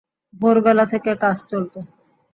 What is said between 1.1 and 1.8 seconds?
কাজ চলত।